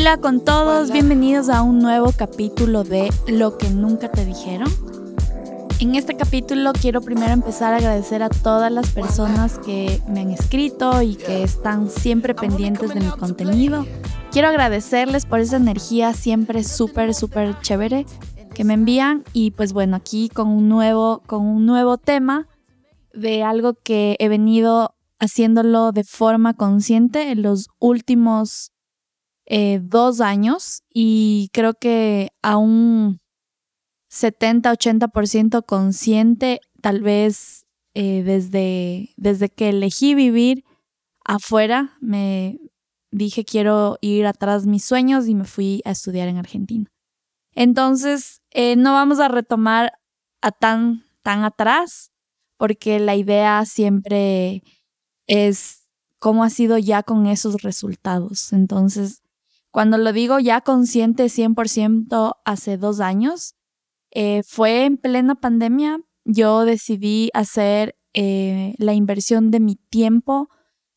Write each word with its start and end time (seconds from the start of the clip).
Hola 0.00 0.16
con 0.16 0.42
todos, 0.42 0.90
bienvenidos 0.90 1.50
a 1.50 1.60
un 1.60 1.78
nuevo 1.78 2.10
capítulo 2.16 2.84
de 2.84 3.12
Lo 3.28 3.58
que 3.58 3.68
nunca 3.68 4.10
te 4.10 4.24
dijeron. 4.24 4.72
En 5.78 5.94
este 5.94 6.16
capítulo 6.16 6.72
quiero 6.72 7.02
primero 7.02 7.32
empezar 7.32 7.74
a 7.74 7.76
agradecer 7.76 8.22
a 8.22 8.30
todas 8.30 8.72
las 8.72 8.88
personas 8.92 9.58
que 9.58 10.00
me 10.08 10.20
han 10.20 10.30
escrito 10.30 11.02
y 11.02 11.16
que 11.16 11.42
están 11.42 11.90
siempre 11.90 12.34
pendientes 12.34 12.94
de 12.94 13.00
mi 13.00 13.10
contenido. 13.10 13.86
Quiero 14.32 14.48
agradecerles 14.48 15.26
por 15.26 15.40
esa 15.40 15.58
energía 15.58 16.14
siempre 16.14 16.64
súper, 16.64 17.12
súper 17.12 17.60
chévere 17.60 18.06
que 18.54 18.64
me 18.64 18.72
envían 18.72 19.22
y 19.34 19.50
pues 19.50 19.74
bueno, 19.74 19.96
aquí 19.96 20.30
con 20.30 20.48
un 20.48 20.70
nuevo, 20.70 21.22
con 21.26 21.44
un 21.44 21.66
nuevo 21.66 21.98
tema 21.98 22.48
de 23.12 23.42
algo 23.42 23.74
que 23.74 24.16
he 24.18 24.30
venido 24.30 24.94
haciéndolo 25.18 25.92
de 25.92 26.04
forma 26.04 26.54
consciente 26.54 27.32
en 27.32 27.42
los 27.42 27.68
últimos 27.78 28.72
eh, 29.52 29.80
dos 29.82 30.20
años 30.20 30.84
y 30.94 31.50
creo 31.52 31.74
que 31.74 32.30
a 32.40 32.56
un 32.56 33.18
70-80% 34.08 35.66
consciente, 35.66 36.60
tal 36.80 37.02
vez 37.02 37.66
eh, 37.94 38.22
desde, 38.22 39.12
desde 39.16 39.48
que 39.48 39.70
elegí 39.70 40.14
vivir 40.14 40.62
afuera, 41.24 41.96
me 42.00 42.60
dije 43.10 43.44
quiero 43.44 43.98
ir 44.00 44.24
atrás 44.26 44.66
mis 44.66 44.84
sueños 44.84 45.26
y 45.26 45.34
me 45.34 45.44
fui 45.44 45.82
a 45.84 45.90
estudiar 45.90 46.28
en 46.28 46.36
Argentina. 46.36 46.88
Entonces, 47.52 48.42
eh, 48.52 48.76
no 48.76 48.92
vamos 48.92 49.18
a 49.18 49.26
retomar 49.26 49.94
a 50.42 50.52
tan, 50.52 51.02
tan 51.24 51.42
atrás, 51.42 52.12
porque 52.56 53.00
la 53.00 53.16
idea 53.16 53.64
siempre 53.64 54.62
es 55.26 55.88
cómo 56.20 56.44
ha 56.44 56.50
sido 56.50 56.78
ya 56.78 57.02
con 57.02 57.26
esos 57.26 57.62
resultados. 57.62 58.52
Entonces, 58.52 59.24
cuando 59.70 59.98
lo 59.98 60.12
digo 60.12 60.38
ya 60.38 60.60
consciente 60.60 61.24
100% 61.26 62.40
hace 62.44 62.76
dos 62.76 63.00
años, 63.00 63.54
eh, 64.10 64.42
fue 64.44 64.84
en 64.84 64.96
plena 64.96 65.36
pandemia. 65.36 66.00
Yo 66.24 66.64
decidí 66.64 67.30
hacer 67.34 67.96
eh, 68.12 68.74
la 68.78 68.94
inversión 68.94 69.50
de 69.50 69.60
mi 69.60 69.76
tiempo 69.76 70.48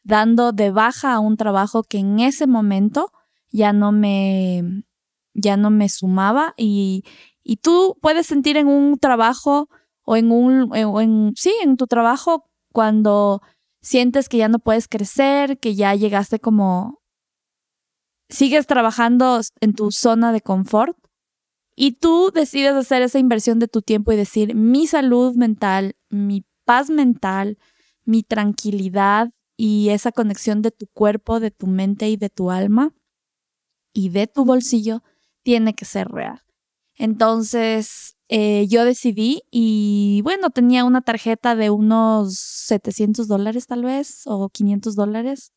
dando 0.04 0.52
de 0.52 0.72
baja 0.72 1.14
a 1.14 1.20
un 1.20 1.38
trabajo 1.38 1.84
que 1.84 2.00
en 2.00 2.20
ese 2.20 2.48
momento 2.48 3.12
ya 3.52 3.72
no 3.72 3.92
me, 3.92 4.84
ya 5.34 5.56
no 5.56 5.70
me 5.70 5.90
sumaba 5.90 6.54
y, 6.58 7.04
y 7.44 7.58
tú 7.58 7.98
puedes 8.02 8.26
sentir 8.26 8.58
en 8.58 8.68
un 8.68 8.98
trabajo 8.98 9.70
o 10.04 10.18
en 10.18 10.32
un, 10.32 11.34
sí, 11.36 11.54
en 11.64 11.78
tu 11.78 11.88
trabajo 11.88 12.50
cuando 12.72 13.42
sientes 13.82 14.28
que 14.28 14.38
ya 14.38 14.50
no 14.50 14.60
puedes 14.60 14.88
crecer, 14.88 15.60
que 15.60 15.76
ya 15.76 15.96
llegaste 15.96 16.40
como 16.40 17.03
sigues 18.30 18.68
trabajando 18.68 19.42
en 19.62 19.74
tu 19.74 19.92
zona 19.92 20.32
de 20.32 20.42
confort 20.42 20.98
y 21.76 21.94
tú 21.94 22.32
decides 22.34 22.74
hacer 22.74 23.02
esa 23.02 23.20
inversión 23.20 23.60
de 23.60 23.68
tu 23.68 23.82
tiempo 23.82 24.12
y 24.12 24.16
decir, 24.16 24.56
mi 24.56 24.88
salud 24.88 25.36
mental, 25.36 25.96
mi 26.10 26.46
paz 26.66 26.90
mental, 26.90 27.58
mi 28.06 28.24
tranquilidad 28.24 29.32
y 29.58 29.90
esa 29.90 30.12
conexión 30.12 30.62
de 30.62 30.72
tu 30.72 30.88
cuerpo, 30.88 31.40
de 31.40 31.52
tu 31.52 31.68
mente 31.68 32.10
y 32.10 32.18
de 32.18 32.30
tu 32.30 32.52
alma 32.52 32.94
y 33.94 34.10
de 34.10 34.28
tu 34.28 34.46
bolsillo 34.46 35.04
tiene 35.44 35.74
que 35.74 35.86
ser 35.86 36.08
real. 36.10 36.42
Entonces, 36.96 38.16
eh, 38.30 38.68
yo 38.68 38.86
decidí 38.86 39.42
y 39.52 40.22
bueno, 40.24 40.50
tenía 40.52 40.86
una 40.86 41.02
tarjeta 41.02 41.56
de 41.56 41.70
unos 41.70 42.36
700 42.38 43.28
dólares 43.28 43.68
tal 43.68 43.84
vez 43.84 44.24
o 44.26 44.50
500 44.50 44.96
dólares 44.96 45.52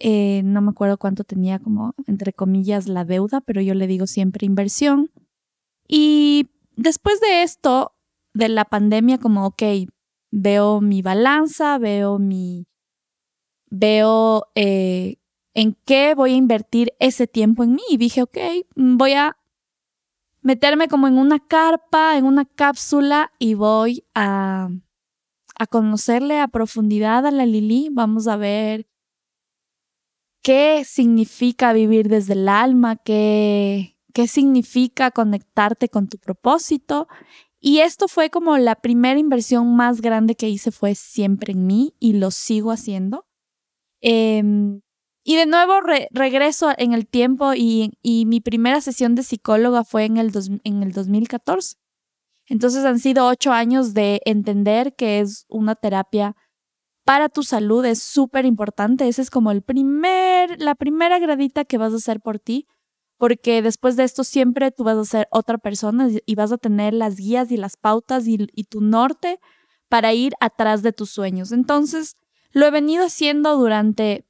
eh, 0.00 0.42
no 0.44 0.60
me 0.62 0.70
acuerdo 0.70 0.98
cuánto 0.98 1.24
tenía 1.24 1.58
como, 1.58 1.94
entre 2.06 2.32
comillas, 2.32 2.86
la 2.88 3.04
deuda, 3.04 3.40
pero 3.40 3.60
yo 3.60 3.74
le 3.74 3.86
digo 3.86 4.06
siempre 4.06 4.46
inversión. 4.46 5.10
Y 5.88 6.48
después 6.76 7.20
de 7.20 7.42
esto, 7.42 7.92
de 8.34 8.48
la 8.48 8.64
pandemia, 8.64 9.18
como, 9.18 9.46
ok, 9.46 9.62
veo 10.30 10.80
mi 10.80 11.02
balanza, 11.02 11.78
veo 11.78 12.18
mi, 12.18 12.66
veo 13.70 14.46
eh, 14.54 15.16
en 15.54 15.76
qué 15.84 16.14
voy 16.14 16.34
a 16.34 16.36
invertir 16.36 16.92
ese 17.00 17.26
tiempo 17.26 17.64
en 17.64 17.74
mí. 17.74 17.82
Y 17.90 17.96
dije, 17.96 18.22
ok, 18.22 18.38
voy 18.76 19.14
a 19.14 19.36
meterme 20.42 20.88
como 20.88 21.08
en 21.08 21.18
una 21.18 21.40
carpa, 21.40 22.16
en 22.16 22.24
una 22.24 22.44
cápsula 22.44 23.32
y 23.38 23.54
voy 23.54 24.04
a, 24.14 24.68
a 25.56 25.66
conocerle 25.66 26.38
a 26.38 26.48
profundidad 26.48 27.26
a 27.26 27.32
la 27.32 27.46
Lili. 27.46 27.88
Vamos 27.90 28.28
a 28.28 28.36
ver 28.36 28.86
qué 30.42 30.84
significa 30.84 31.72
vivir 31.72 32.08
desde 32.08 32.34
el 32.34 32.48
alma, 32.48 32.96
qué, 32.96 33.96
qué 34.12 34.28
significa 34.28 35.10
conectarte 35.10 35.88
con 35.88 36.08
tu 36.08 36.18
propósito. 36.18 37.08
Y 37.60 37.80
esto 37.80 38.08
fue 38.08 38.30
como 38.30 38.56
la 38.56 38.76
primera 38.76 39.18
inversión 39.18 39.74
más 39.76 40.00
grande 40.00 40.36
que 40.36 40.48
hice 40.48 40.70
fue 40.70 40.94
siempre 40.94 41.52
en 41.52 41.66
mí 41.66 41.94
y 41.98 42.14
lo 42.14 42.30
sigo 42.30 42.70
haciendo. 42.70 43.26
Em, 44.00 44.80
y 45.24 45.36
de 45.36 45.46
nuevo 45.46 45.80
regreso 46.10 46.70
en 46.78 46.94
el 46.94 47.06
tiempo 47.06 47.52
y, 47.54 47.90
y, 48.00 48.26
mi 48.26 48.40
primera 48.40 48.80
sesión 48.80 49.14
de 49.14 49.24
psicóloga 49.24 49.84
fue 49.84 50.04
en 50.04 50.16
el, 50.16 50.32
en 50.64 50.82
el 50.82 50.92
2014. 50.92 51.76
Entonces 52.46 52.84
han 52.84 52.98
sido 52.98 53.26
ocho 53.26 53.52
años 53.52 53.92
de 53.92 54.22
entender 54.24 54.94
que 54.96 55.20
es 55.20 55.44
una 55.48 55.74
terapia 55.74 56.34
para 57.08 57.30
tu 57.30 57.42
salud 57.42 57.86
es 57.86 58.02
súper 58.02 58.44
importante. 58.44 59.08
Esa 59.08 59.22
es 59.22 59.30
como 59.30 59.50
el 59.50 59.62
primer, 59.62 60.60
la 60.60 60.74
primera 60.74 61.18
gradita 61.18 61.64
que 61.64 61.78
vas 61.78 61.94
a 61.94 61.96
hacer 61.96 62.20
por 62.20 62.38
ti, 62.38 62.66
porque 63.16 63.62
después 63.62 63.96
de 63.96 64.04
esto 64.04 64.24
siempre 64.24 64.70
tú 64.72 64.84
vas 64.84 64.98
a 64.98 65.04
ser 65.06 65.28
otra 65.30 65.56
persona 65.56 66.10
y 66.26 66.34
vas 66.34 66.52
a 66.52 66.58
tener 66.58 66.92
las 66.92 67.16
guías 67.16 67.50
y 67.50 67.56
las 67.56 67.78
pautas 67.78 68.24
y, 68.26 68.36
tu 68.64 68.82
norte 68.82 69.40
para 69.88 70.12
ir 70.12 70.34
atrás 70.40 70.82
de 70.82 70.92
tus 70.92 71.08
sueños. 71.08 71.50
Entonces, 71.50 72.14
lo 72.50 72.66
he 72.66 72.70
venido 72.70 73.06
haciendo 73.06 73.56
durante, 73.56 74.26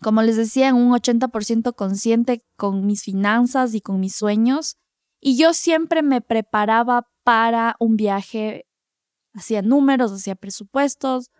como 0.00 0.22
les 0.22 0.38
decía, 0.38 0.72
un 0.72 0.92
80% 0.92 1.74
consciente 1.74 2.42
con 2.56 2.86
mis 2.86 3.02
finanzas 3.02 3.74
y 3.74 3.82
con 3.82 4.00
mis 4.00 4.16
sueños. 4.16 4.78
Y 5.20 5.36
yo 5.36 5.52
siempre 5.52 6.00
me 6.00 6.22
preparaba 6.22 7.06
para 7.22 7.76
un 7.78 7.96
viaje 7.96 8.64
hacia 9.34 9.60
números, 9.60 10.10
hacia 10.10 10.34
presupuestos, 10.36 11.30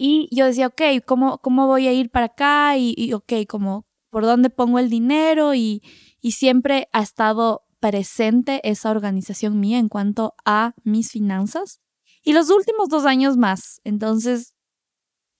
y 0.00 0.28
yo 0.30 0.46
decía, 0.46 0.68
ok, 0.68 0.80
¿cómo, 1.04 1.38
cómo 1.38 1.66
voy 1.66 1.88
a 1.88 1.92
ir 1.92 2.08
para 2.08 2.26
acá? 2.26 2.78
Y, 2.78 3.12
ok, 3.12 3.32
como, 3.48 3.84
¿por 4.10 4.24
dónde 4.24 4.48
pongo 4.48 4.78
el 4.78 4.88
dinero? 4.88 5.56
Y, 5.56 5.82
y 6.20 6.32
siempre 6.32 6.88
ha 6.92 7.02
estado 7.02 7.64
presente 7.80 8.60
esa 8.62 8.92
organización 8.92 9.58
mía 9.58 9.78
en 9.78 9.88
cuanto 9.88 10.34
a 10.44 10.74
mis 10.84 11.10
finanzas. 11.10 11.80
Y 12.22 12.32
los 12.32 12.48
últimos 12.48 12.88
dos 12.88 13.06
años 13.06 13.36
más. 13.36 13.80
Entonces, 13.82 14.54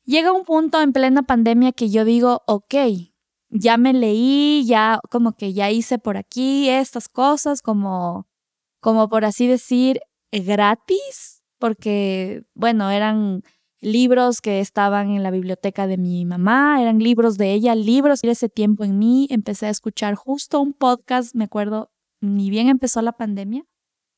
llega 0.04 0.32
un 0.32 0.44
punto 0.44 0.80
en 0.82 0.92
plena 0.92 1.22
pandemia 1.22 1.70
que 1.70 1.88
yo 1.88 2.04
digo, 2.04 2.42
ok, 2.48 2.74
ya 3.50 3.76
me 3.76 3.92
leí, 3.92 4.64
ya 4.66 4.98
como 5.08 5.36
que 5.36 5.52
ya 5.52 5.70
hice 5.70 5.98
por 5.98 6.16
aquí 6.16 6.68
estas 6.68 7.08
cosas, 7.08 7.62
como, 7.62 8.26
como 8.80 9.08
por 9.08 9.24
así 9.24 9.46
decir, 9.46 10.00
gratis, 10.32 11.44
porque, 11.60 12.42
bueno, 12.54 12.90
eran 12.90 13.44
libros 13.80 14.40
que 14.40 14.60
estaban 14.60 15.10
en 15.10 15.22
la 15.22 15.30
biblioteca 15.30 15.86
de 15.86 15.96
mi 15.96 16.24
mamá, 16.24 16.80
eran 16.82 16.98
libros 16.98 17.38
de 17.38 17.52
ella, 17.52 17.74
libros 17.74 18.20
de 18.22 18.30
ese 18.30 18.48
tiempo 18.48 18.84
en 18.84 18.98
mí. 18.98 19.26
Empecé 19.30 19.66
a 19.66 19.70
escuchar 19.70 20.14
justo 20.14 20.60
un 20.60 20.72
podcast, 20.72 21.34
me 21.34 21.44
acuerdo, 21.44 21.90
ni 22.20 22.50
bien 22.50 22.68
empezó 22.68 23.02
la 23.02 23.12
pandemia, 23.12 23.64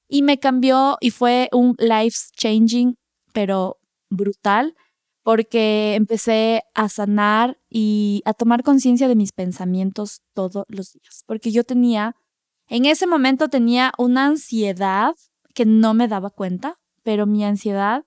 y 0.09 0.23
me 0.23 0.39
cambió 0.39 0.97
y 1.01 1.11
fue 1.11 1.49
un 1.53 1.77
life 1.79 2.17
changing, 2.37 2.97
pero 3.33 3.79
brutal, 4.09 4.75
porque 5.23 5.95
empecé 5.95 6.63
a 6.75 6.89
sanar 6.89 7.59
y 7.69 8.23
a 8.25 8.33
tomar 8.33 8.63
conciencia 8.63 9.07
de 9.07 9.17
mis 9.17 9.33
pensamientos 9.33 10.23
todos 10.35 10.65
los 10.69 10.93
días, 10.93 11.25
porque 11.27 11.53
yo 11.53 11.65
tenía, 11.65 12.17
en 12.69 12.87
ese 12.87 13.07
momento 13.07 13.49
tenía 13.49 13.93
una 13.99 14.27
ansiedad 14.27 15.15
que 15.55 15.67
no 15.67 15.95
me 15.95 16.09
daba 16.09 16.31
cuenta, 16.31 16.79
pero 17.03 17.27
mi 17.27 17.45
ansiedad 17.45 18.05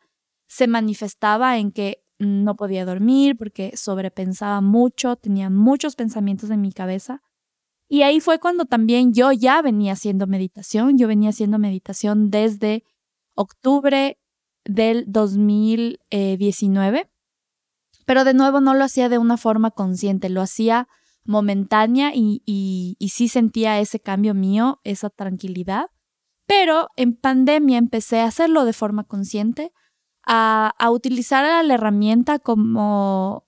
se 0.54 0.68
manifestaba 0.68 1.58
en 1.58 1.72
que 1.72 2.06
no 2.20 2.56
podía 2.56 2.86
dormir 2.86 3.36
porque 3.36 3.76
sobrepensaba 3.76 4.62
mucho, 4.62 5.16
tenía 5.16 5.50
muchos 5.50 5.96
pensamientos 5.96 6.52
en 6.52 6.62
mi 6.62 6.72
cabeza. 6.72 7.24
Y 7.90 8.04
ahí 8.04 8.20
fue 8.20 8.40
cuando 8.40 8.66
también 8.66 9.16
yo 9.16 9.32
ya 9.32 9.64
venía 9.64 9.94
haciendo 9.94 10.28
meditación. 10.28 11.00
Yo 11.00 11.08
venía 11.08 11.32
haciendo 11.32 11.58
meditación 11.58 12.30
desde 12.30 12.84
octubre 13.34 14.20
del 14.64 15.06
2019, 15.08 17.10
pero 18.06 18.24
de 18.24 18.36
nuevo 18.36 18.62
no 18.62 18.76
lo 18.76 18.84
hacía 18.84 19.10
de 19.10 19.18
una 19.18 19.38
forma 19.38 19.72
consciente, 19.72 20.30
lo 20.30 20.42
hacía 20.42 20.88
momentánea 21.26 22.12
y, 22.14 22.44
y, 22.46 22.96
y 23.00 23.10
sí 23.10 23.28
sentía 23.28 23.80
ese 23.80 24.00
cambio 24.00 24.36
mío, 24.36 24.82
esa 24.84 25.10
tranquilidad. 25.10 25.88
Pero 26.46 26.90
en 26.96 27.16
pandemia 27.16 27.80
empecé 27.80 28.20
a 28.20 28.26
hacerlo 28.26 28.66
de 28.66 28.74
forma 28.74 29.06
consciente 29.06 29.72
a, 30.26 30.74
utilizar 30.92 31.64
la 31.66 31.74
herramienta 31.74 32.40
como 32.40 33.46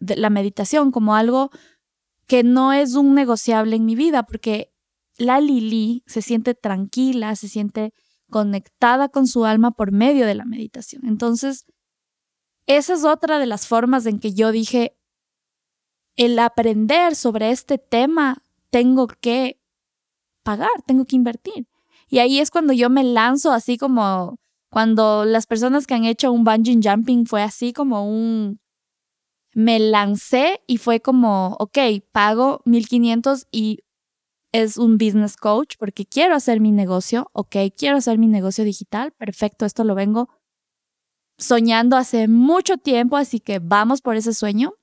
la 0.00 0.30
meditación, 0.30 0.90
como 0.90 1.14
algo 1.14 1.50
que 2.26 2.42
no 2.44 2.72
es 2.72 2.94
un 2.94 3.14
negociable 3.14 3.76
en 3.76 3.84
mi 3.84 3.94
vida, 3.94 4.22
porque 4.24 4.72
la 5.16 5.40
Lili 5.40 6.02
se 6.06 6.22
siente 6.22 6.54
tranquila, 6.54 7.34
se 7.36 7.48
siente 7.48 7.92
conectada 8.30 9.08
con 9.08 9.26
su 9.26 9.44
alma 9.44 9.70
por 9.72 9.92
medio 9.92 10.26
de 10.26 10.34
la 10.34 10.44
meditación. 10.44 11.06
Entonces, 11.06 11.64
esa 12.66 12.94
es 12.94 13.04
otra 13.04 13.38
de 13.38 13.46
las 13.46 13.66
formas 13.66 14.06
en 14.06 14.20
que 14.20 14.34
yo 14.34 14.52
dije, 14.52 14.96
el 16.16 16.38
aprender 16.38 17.14
sobre 17.16 17.50
este 17.50 17.78
tema, 17.78 18.42
tengo 18.70 19.06
que 19.06 19.60
pagar, 20.42 20.70
tengo 20.86 21.06
que 21.06 21.16
invertir. 21.16 21.66
Y 22.08 22.18
ahí 22.18 22.40
es 22.40 22.50
cuando 22.50 22.72
yo 22.72 22.90
me 22.90 23.04
lanzo 23.04 23.52
así 23.52 23.78
como 23.78 24.38
cuando 24.70 25.24
las 25.24 25.46
personas 25.46 25.86
que 25.86 25.94
han 25.94 26.04
hecho 26.04 26.32
un 26.32 26.44
bungee 26.44 26.80
jumping 26.82 27.26
fue 27.26 27.42
así 27.42 27.72
como 27.72 28.08
un... 28.08 28.60
Me 29.54 29.78
lancé 29.78 30.60
y 30.66 30.76
fue 30.76 31.00
como, 31.00 31.56
ok, 31.58 31.78
pago 32.12 32.60
1500 32.64 33.46
y 33.50 33.80
es 34.52 34.76
un 34.76 34.98
business 34.98 35.36
coach 35.36 35.76
porque 35.78 36.06
quiero 36.06 36.34
hacer 36.34 36.60
mi 36.60 36.70
negocio, 36.70 37.30
ok, 37.32 37.56
quiero 37.76 37.96
hacer 37.96 38.18
mi 38.18 38.28
negocio 38.28 38.64
digital, 38.64 39.12
perfecto, 39.12 39.64
esto 39.64 39.84
lo 39.84 39.94
vengo 39.94 40.28
soñando 41.38 41.96
hace 41.96 42.28
mucho 42.28 42.76
tiempo, 42.76 43.16
así 43.16 43.40
que 43.40 43.60
vamos 43.60 44.02
por 44.02 44.16
ese 44.16 44.34
sueño. 44.34 44.74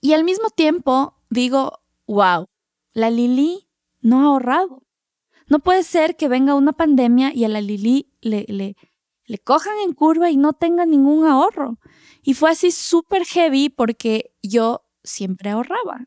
Y 0.00 0.12
al 0.12 0.24
mismo 0.24 0.48
tiempo 0.50 1.14
digo, 1.28 1.80
wow, 2.06 2.46
la 2.92 3.10
Lili 3.10 3.68
no 4.00 4.20
ha 4.20 4.24
ahorrado. 4.26 4.82
No 5.48 5.58
puede 5.58 5.82
ser 5.82 6.16
que 6.16 6.28
venga 6.28 6.54
una 6.54 6.72
pandemia 6.72 7.32
y 7.34 7.44
a 7.44 7.48
la 7.48 7.60
Lili 7.60 8.12
le, 8.20 8.46
le, 8.48 8.76
le 9.26 9.38
cojan 9.38 9.74
en 9.84 9.92
curva 9.92 10.30
y 10.30 10.36
no 10.36 10.52
tenga 10.52 10.86
ningún 10.86 11.26
ahorro. 11.26 11.78
Y 12.22 12.34
fue 12.34 12.50
así 12.50 12.70
súper 12.70 13.24
heavy 13.24 13.68
porque 13.68 14.34
yo 14.42 14.86
siempre 15.02 15.50
ahorraba. 15.50 16.06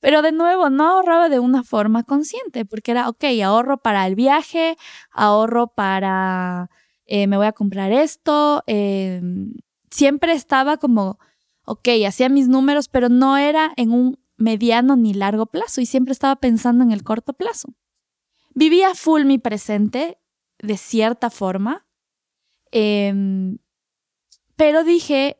Pero 0.00 0.22
de 0.22 0.32
nuevo, 0.32 0.70
no 0.70 0.88
ahorraba 0.88 1.28
de 1.28 1.40
una 1.40 1.64
forma 1.64 2.04
consciente, 2.04 2.64
porque 2.64 2.92
era, 2.92 3.08
ok, 3.08 3.24
ahorro 3.44 3.78
para 3.78 4.06
el 4.06 4.14
viaje, 4.14 4.76
ahorro 5.10 5.68
para, 5.68 6.70
eh, 7.06 7.26
me 7.26 7.36
voy 7.36 7.46
a 7.46 7.52
comprar 7.52 7.90
esto. 7.90 8.62
Em, 8.66 9.54
siempre 9.90 10.32
estaba 10.32 10.76
como, 10.76 11.18
ok, 11.64 11.88
hacía 12.06 12.28
mis 12.28 12.48
números, 12.48 12.88
pero 12.88 13.08
no 13.08 13.36
era 13.36 13.72
en 13.76 13.92
un 13.92 14.18
mediano 14.36 14.94
ni 14.94 15.14
largo 15.14 15.46
plazo 15.46 15.80
y 15.80 15.86
siempre 15.86 16.12
estaba 16.12 16.36
pensando 16.36 16.84
en 16.84 16.92
el 16.92 17.02
corto 17.02 17.32
plazo. 17.32 17.74
Vivía 18.54 18.94
full 18.94 19.24
mi 19.24 19.38
presente 19.38 20.18
de 20.60 20.76
cierta 20.76 21.28
forma, 21.30 21.87
em, 22.70 23.58
pero 24.56 24.84
dije, 24.84 25.38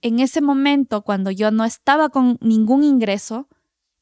en 0.00 0.20
ese 0.20 0.40
momento, 0.40 1.02
cuando 1.02 1.30
yo 1.30 1.50
no 1.50 1.64
estaba 1.64 2.08
con 2.08 2.38
ningún 2.40 2.84
ingreso, 2.84 3.48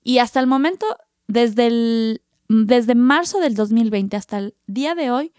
y 0.02 0.18
hasta 0.18 0.40
el 0.40 0.46
momento, 0.46 0.86
desde, 1.28 1.68
el, 1.68 2.22
desde 2.48 2.94
marzo 2.94 3.38
del 3.38 3.54
2020 3.54 4.16
hasta 4.16 4.38
el 4.38 4.56
día 4.66 4.94
de 4.94 5.10
hoy, 5.10 5.32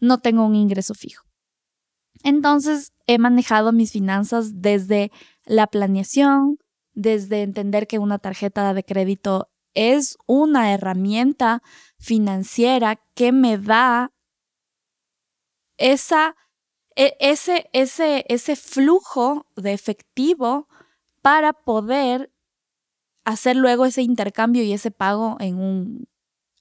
no 0.00 0.18
tengo 0.18 0.44
un 0.44 0.54
ingreso 0.54 0.94
fijo. 0.94 1.24
Entonces, 2.24 2.92
he 3.06 3.18
manejado 3.18 3.72
mis 3.72 3.92
finanzas 3.92 4.60
desde 4.60 5.12
la 5.44 5.66
planeación, 5.68 6.58
desde 6.94 7.42
entender 7.42 7.86
que 7.86 7.98
una 7.98 8.18
tarjeta 8.18 8.74
de 8.74 8.82
crédito 8.84 9.48
es 9.74 10.18
una 10.26 10.72
herramienta 10.72 11.62
financiera 11.98 13.00
que 13.14 13.30
me 13.30 13.56
da 13.56 14.12
esa, 15.76 16.34
e, 16.98 17.16
ese, 17.20 17.70
ese, 17.72 18.24
ese 18.28 18.56
flujo 18.56 19.46
de 19.56 19.72
efectivo 19.72 20.68
para 21.22 21.52
poder 21.52 22.32
hacer 23.24 23.56
luego 23.56 23.84
ese 23.86 24.02
intercambio 24.02 24.64
y 24.64 24.72
ese 24.72 24.90
pago 24.90 25.36
en, 25.40 25.60
un, 25.60 26.08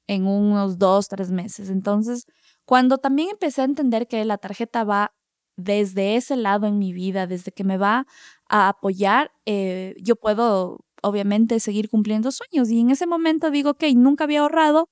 en 0.07 0.27
unos 0.27 0.77
dos, 0.77 1.07
tres 1.09 1.31
meses. 1.31 1.69
Entonces, 1.71 2.25
cuando 2.65 2.99
también 2.99 3.29
empecé 3.31 3.61
a 3.61 3.65
entender 3.65 4.07
que 4.07 4.23
la 4.25 4.37
tarjeta 4.37 4.83
va 4.83 5.13
desde 5.57 6.17
ese 6.17 6.35
lado 6.37 6.67
en 6.67 6.77
mi 6.77 6.93
vida, 6.93 7.25
desde 7.27 7.51
que 7.51 7.63
me 7.63 7.77
va 7.77 8.05
a 8.49 8.69
apoyar, 8.69 9.31
eh, 9.45 9.95
yo 9.99 10.15
puedo 10.17 10.81
obviamente 11.01 11.59
seguir 11.59 11.89
cumpliendo 11.89 12.31
sueños. 12.31 12.69
Y 12.69 12.79
en 12.81 12.91
ese 12.91 13.07
momento 13.07 13.49
digo, 13.51 13.71
ok, 13.71 13.85
nunca 13.95 14.25
había 14.25 14.41
ahorrado 14.41 14.87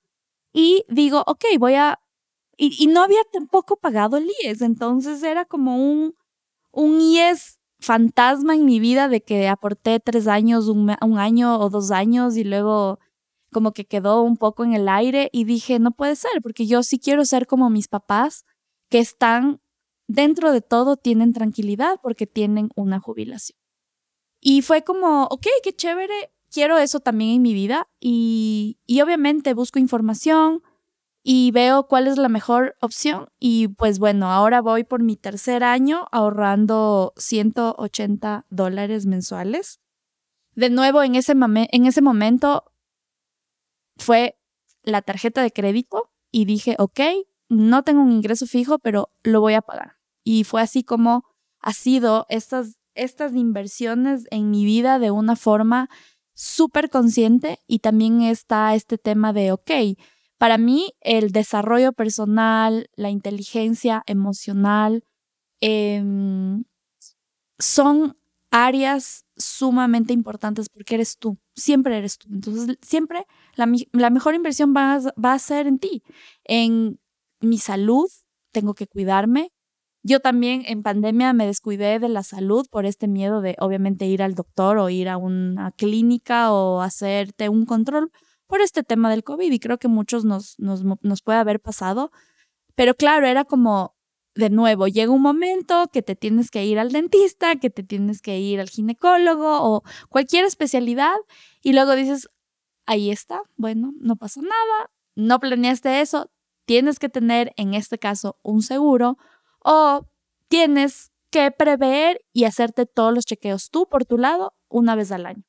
y 0.53 0.85
digo, 0.89 1.23
ok, 1.27 1.45
voy 1.59 1.75
a... 1.75 1.99
Y, 2.57 2.87
no 2.87 3.03
había 3.03 3.21
tampoco 3.33 3.75
pagado 3.77 4.17
el 4.17 4.31
IES, 4.41 4.61
entonces 4.61 5.23
era 5.23 5.45
como 5.45 5.77
un, 5.77 6.15
un 6.71 7.01
IES 7.01 7.59
fantasma 7.79 8.55
en 8.55 8.65
mi 8.65 8.79
vida 8.79 9.07
de 9.09 9.21
que 9.21 9.47
aporté 9.47 9.99
tres 9.99 10.27
años, 10.27 10.67
un, 10.67 10.89
año 11.17 11.59
o 11.59 11.69
dos 11.69 11.91
años 11.91 12.37
y 12.37 12.43
luego 12.43 12.99
como 13.51 13.73
que 13.73 13.85
quedó 13.85 14.21
un 14.21 14.37
poco 14.37 14.63
en 14.63 14.73
el 14.73 14.89
aire 14.89 15.29
y 15.31 15.43
dije, 15.43 15.79
no 15.79 15.91
puede 15.91 16.15
ser, 16.15 16.41
porque 16.41 16.65
yo 16.65 16.83
sí 16.83 16.99
quiero 16.99 17.25
ser 17.25 17.47
como 17.47 17.69
mis 17.69 17.87
papás 17.87 18.45
que 18.89 18.99
están 18.99 19.61
dentro 20.07 20.51
de 20.51 20.61
todo, 20.61 20.97
tienen 20.97 21.33
tranquilidad 21.33 21.99
porque 22.01 22.27
tienen 22.27 22.69
una 22.75 22.99
jubilación. 22.99 23.57
Y 24.41 24.61
fue 24.61 24.83
como, 24.83 25.25
ok, 25.25 25.47
qué 25.63 25.73
chévere, 25.73 26.31
quiero 26.51 26.77
eso 26.77 26.99
también 26.99 27.31
en 27.31 27.41
mi 27.41 27.53
vida 27.53 27.87
y, 27.99 28.77
y 28.85 29.01
obviamente 29.01 29.53
busco 29.53 29.79
información 29.79 30.61
y 31.27 31.49
veo 31.49 31.87
cuál 31.87 32.05
es 32.05 32.19
la 32.19 32.29
mejor 32.29 32.75
opción 32.81 33.29
y 33.39 33.67
pues 33.69 33.97
bueno, 33.97 34.31
ahora 34.31 34.61
voy 34.61 34.83
por 34.83 35.01
mi 35.01 35.17
tercer 35.17 35.63
año 35.63 36.05
ahorrando 36.11 37.13
180 37.17 38.45
dólares 38.51 39.07
mensuales. 39.07 39.79
De 40.53 40.69
nuevo, 40.69 41.01
en 41.01 41.15
ese, 41.15 41.33
en 41.33 41.85
ese 41.87 42.01
momento 42.03 42.71
fue 43.97 44.37
la 44.83 45.01
tarjeta 45.01 45.41
de 45.41 45.51
crédito 45.51 46.11
y 46.31 46.45
dije, 46.45 46.75
ok, 46.77 46.99
no 47.49 47.81
tengo 47.81 48.03
un 48.03 48.11
ingreso 48.11 48.45
fijo, 48.45 48.77
pero 48.77 49.09
lo 49.23 49.41
voy 49.41 49.55
a 49.55 49.63
pagar. 49.63 49.93
Y 50.23 50.43
fue 50.43 50.61
así 50.61 50.83
como 50.83 51.25
ha 51.59 51.73
sido 51.73 52.27
estas 52.29 52.77
estas 52.93 53.33
inversiones 53.33 54.25
en 54.29 54.51
mi 54.51 54.63
vida 54.63 54.99
de 54.99 55.09
una 55.09 55.35
forma 55.35 55.89
súper 56.35 56.91
consciente 56.91 57.59
y 57.67 57.79
también 57.79 58.21
está 58.21 58.75
este 58.75 58.99
tema 58.99 59.33
de, 59.33 59.51
ok, 59.51 59.71
para 60.37 60.57
mí 60.57 60.93
el 61.01 61.31
desarrollo 61.31 61.93
personal, 61.93 62.89
la 62.95 63.09
inteligencia 63.09 64.03
emocional, 64.05 65.03
em, 65.61 66.63
son 67.59 68.17
áreas 68.51 69.25
sumamente 69.37 70.13
importantes 70.13 70.69
porque 70.69 70.95
eres 70.95 71.17
tú, 71.17 71.37
siempre 71.55 71.97
eres 71.97 72.17
tú. 72.17 72.27
Entonces, 72.31 72.77
siempre 72.81 73.25
la, 73.55 73.65
mejor 74.09 74.35
inversión 74.35 74.73
va 74.73 75.33
a 75.33 75.39
ser 75.39 75.67
en 75.67 75.79
ti, 75.79 76.03
en 76.45 76.99
mi 77.41 77.57
salud, 77.57 78.09
tengo 78.51 78.73
que 78.73 78.87
cuidarme, 78.87 79.51
yo 80.07 80.19
también 80.19 80.61
en 80.67 80.83
pandemia 80.83 81.33
me 81.33 81.47
descuidé 81.47 81.97
de 81.97 82.09
la 82.09 82.21
salud 82.21 82.67
por 82.69 82.85
este 82.85 83.07
miedo 83.07 83.41
de 83.41 83.55
obviamente 83.59 84.05
ir 84.05 84.21
al 84.21 84.35
doctor 84.35 84.77
o 84.77 84.87
ir 84.91 85.09
a 85.09 85.17
una 85.17 85.71
clínica 85.71 86.53
o 86.53 86.81
hacerte 86.81 87.49
un 87.49 87.65
control 87.65 88.11
por 88.47 88.61
este 88.61 88.83
tema 88.83 89.09
del 89.09 89.23
COVID 89.23 89.51
y 89.51 89.59
creo 89.59 89.77
que 89.77 89.87
muchos 89.87 90.25
nos, 90.25 90.59
nos, 90.59 90.83
nos 90.83 91.21
puede 91.21 91.39
haber 91.39 91.59
pasado. 91.59 92.11
Pero 92.75 92.95
claro, 92.95 93.27
era 93.27 93.45
como, 93.45 93.95
de 94.35 94.49
nuevo, 94.49 94.87
llega 94.87 95.11
un 95.11 95.21
momento 95.21 95.87
que 95.91 96.01
te 96.01 96.15
tienes 96.15 96.51
que 96.51 96.65
ir 96.65 96.77
al 96.77 96.91
dentista, 96.91 97.55
que 97.55 97.69
te 97.69 97.83
tienes 97.83 98.21
que 98.21 98.39
ir 98.39 98.59
al 98.59 98.69
ginecólogo 98.69 99.61
o 99.61 99.83
cualquier 100.09 100.45
especialidad 100.45 101.15
y 101.63 101.73
luego 101.73 101.95
dices, 101.95 102.29
ahí 102.85 103.11
está, 103.11 103.41
bueno, 103.55 103.93
no 103.99 104.17
pasó 104.17 104.41
nada, 104.41 104.91
no 105.15 105.39
planeaste 105.39 106.01
eso, 106.01 106.29
tienes 106.65 106.99
que 106.99 107.09
tener 107.09 107.53
en 107.55 107.73
este 107.73 107.97
caso 107.97 108.37
un 108.43 108.61
seguro 108.61 109.17
o 109.63 110.05
tienes 110.47 111.11
que 111.31 111.51
prever 111.51 112.23
y 112.33 112.43
hacerte 112.43 112.85
todos 112.85 113.13
los 113.13 113.25
chequeos 113.25 113.69
tú 113.69 113.87
por 113.89 114.05
tu 114.05 114.17
lado 114.17 114.53
una 114.67 114.95
vez 114.95 115.11
al 115.11 115.25
año, 115.25 115.43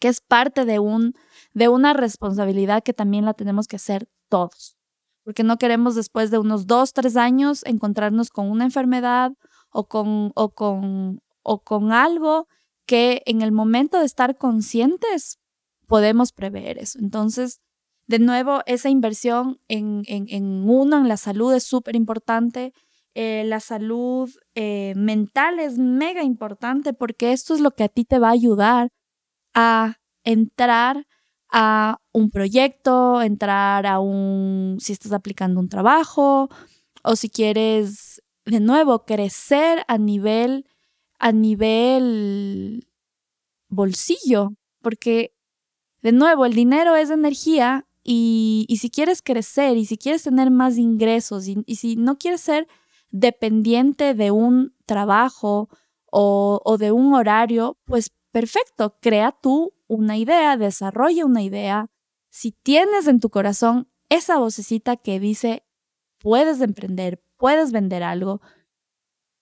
que 0.00 0.08
es 0.08 0.20
parte 0.20 0.64
de, 0.64 0.78
un, 0.78 1.14
de 1.54 1.68
una 1.68 1.94
responsabilidad 1.94 2.82
que 2.82 2.92
también 2.92 3.24
la 3.24 3.34
tenemos 3.34 3.66
que 3.66 3.76
hacer 3.76 4.08
todos, 4.28 4.76
porque 5.24 5.44
no 5.44 5.56
queremos 5.56 5.94
después 5.94 6.30
de 6.30 6.38
unos 6.38 6.66
dos, 6.66 6.92
tres 6.92 7.16
años 7.16 7.62
encontrarnos 7.64 8.28
con 8.30 8.50
una 8.50 8.64
enfermedad 8.64 9.32
o 9.70 9.88
con, 9.88 10.32
o 10.34 10.50
con, 10.50 11.20
o 11.42 11.62
con 11.62 11.92
algo 11.92 12.46
que 12.86 13.22
en 13.26 13.40
el 13.40 13.52
momento 13.52 13.98
de 13.98 14.06
estar 14.06 14.36
conscientes 14.36 15.38
podemos 15.86 16.32
prever 16.32 16.78
eso. 16.78 16.98
Entonces, 16.98 17.60
de 18.06 18.18
nuevo, 18.18 18.60
esa 18.66 18.90
inversión 18.90 19.58
en, 19.68 20.02
en, 20.06 20.26
en 20.28 20.68
uno, 20.68 20.98
en 20.98 21.08
la 21.08 21.16
salud, 21.16 21.54
es 21.54 21.64
súper 21.64 21.96
importante. 21.96 22.72
Eh, 23.14 23.44
la 23.46 23.60
salud 23.60 24.30
eh, 24.54 24.92
mental 24.96 25.58
es 25.58 25.78
mega 25.78 26.22
importante 26.22 26.92
porque 26.92 27.32
esto 27.32 27.54
es 27.54 27.60
lo 27.60 27.70
que 27.70 27.84
a 27.84 27.88
ti 27.88 28.04
te 28.04 28.18
va 28.18 28.28
a 28.28 28.32
ayudar 28.32 28.90
a 29.54 29.96
entrar 30.24 31.06
a 31.56 32.00
un 32.12 32.30
proyecto, 32.30 33.22
entrar 33.22 33.86
a 33.86 34.00
un, 34.00 34.76
si 34.80 34.92
estás 34.92 35.12
aplicando 35.12 35.60
un 35.60 35.68
trabajo 35.68 36.48
o 37.04 37.14
si 37.14 37.30
quieres 37.30 38.20
de 38.44 38.58
nuevo 38.58 39.04
crecer 39.04 39.84
a 39.86 39.96
nivel, 39.96 40.66
a 41.20 41.30
nivel 41.30 42.88
bolsillo, 43.68 44.50
porque 44.82 45.32
De 46.02 46.12
nuevo, 46.12 46.44
el 46.44 46.54
dinero 46.54 46.96
es 46.96 47.10
energía 47.10 47.86
y, 48.02 48.66
si 48.78 48.90
quieres 48.90 49.22
crecer 49.22 49.76
y 49.78 49.86
si 49.86 49.96
quieres 49.96 50.24
tener 50.24 50.50
más 50.50 50.76
ingresos 50.76 51.48
y, 51.48 51.76
si 51.76 51.96
no 51.96 52.18
quieres 52.18 52.42
ser 52.42 52.68
dependiente 53.10 54.14
de 54.14 54.30
un 54.30 54.74
trabajo 54.86 55.68
o, 56.10 56.60
o 56.64 56.78
de 56.78 56.92
un 56.92 57.14
horario, 57.14 57.78
pues 57.86 58.10
perfecto, 58.32 58.96
crea 59.00 59.32
tú 59.42 59.72
una 59.94 60.16
idea, 60.16 60.56
desarrolla 60.56 61.24
una 61.24 61.42
idea. 61.42 61.86
Si 62.30 62.52
tienes 62.52 63.06
en 63.06 63.20
tu 63.20 63.30
corazón 63.30 63.88
esa 64.08 64.38
vocecita 64.38 64.96
que 64.96 65.20
dice, 65.20 65.64
puedes 66.18 66.60
emprender, 66.60 67.22
puedes 67.36 67.72
vender 67.72 68.02
algo, 68.02 68.40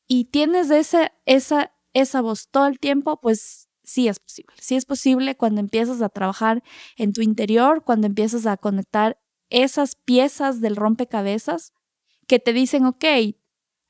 y 0.06 0.26
tienes 0.26 0.70
esa, 0.70 1.12
esa, 1.24 1.72
esa 1.94 2.20
voz 2.20 2.48
todo 2.48 2.66
el 2.66 2.78
tiempo, 2.78 3.20
pues 3.20 3.68
sí 3.82 4.08
es 4.08 4.20
posible. 4.20 4.54
Sí 4.60 4.76
es 4.76 4.84
posible 4.84 5.36
cuando 5.36 5.60
empiezas 5.60 6.02
a 6.02 6.08
trabajar 6.08 6.62
en 6.96 7.12
tu 7.12 7.22
interior, 7.22 7.82
cuando 7.84 8.06
empiezas 8.06 8.46
a 8.46 8.56
conectar 8.56 9.18
esas 9.48 9.94
piezas 9.94 10.60
del 10.60 10.76
rompecabezas 10.76 11.72
que 12.26 12.38
te 12.38 12.52
dicen, 12.52 12.86
ok, 12.86 13.04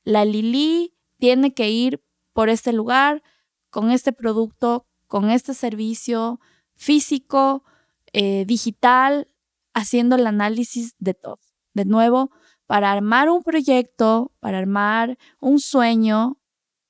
la 0.03 0.25
Lili 0.25 0.95
tiene 1.17 1.53
que 1.53 1.69
ir 1.69 2.03
por 2.33 2.49
este 2.49 2.73
lugar, 2.73 3.23
con 3.69 3.91
este 3.91 4.11
producto, 4.11 4.87
con 5.07 5.29
este 5.29 5.53
servicio 5.53 6.39
físico, 6.83 7.63
eh, 8.11 8.43
digital, 8.45 9.29
haciendo 9.73 10.15
el 10.15 10.27
análisis 10.27 10.95
de 10.99 11.13
todo. 11.13 11.39
De 11.73 11.85
nuevo, 11.85 12.29
para 12.67 12.91
armar 12.91 13.29
un 13.29 13.41
proyecto, 13.41 14.31
para 14.39 14.59
armar 14.59 15.17
un 15.39 15.59
sueño, 15.59 16.37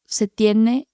se 0.05 0.27
tiene 0.27 0.87